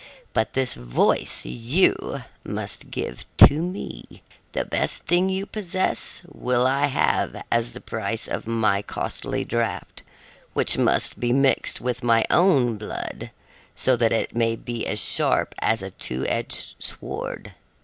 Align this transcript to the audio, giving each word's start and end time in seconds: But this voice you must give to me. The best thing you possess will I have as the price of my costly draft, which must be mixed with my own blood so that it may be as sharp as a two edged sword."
But 0.33 0.53
this 0.53 0.73
voice 0.73 1.45
you 1.45 2.23
must 2.43 2.89
give 2.89 3.23
to 3.37 3.61
me. 3.61 4.23
The 4.53 4.65
best 4.65 5.03
thing 5.03 5.29
you 5.29 5.45
possess 5.45 6.23
will 6.27 6.65
I 6.65 6.87
have 6.87 7.43
as 7.51 7.73
the 7.73 7.81
price 7.81 8.27
of 8.27 8.47
my 8.47 8.81
costly 8.81 9.45
draft, 9.45 10.01
which 10.53 10.75
must 10.75 11.19
be 11.19 11.31
mixed 11.33 11.81
with 11.81 12.03
my 12.03 12.25
own 12.31 12.77
blood 12.79 13.29
so 13.75 13.95
that 13.95 14.11
it 14.11 14.35
may 14.35 14.55
be 14.55 14.87
as 14.87 14.97
sharp 14.99 15.53
as 15.59 15.83
a 15.83 15.91
two 15.91 16.25
edged 16.25 16.81
sword." 16.83 17.53